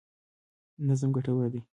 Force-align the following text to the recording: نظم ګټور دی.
نظم 0.87 1.09
ګټور 1.15 1.35
دی. 1.53 1.61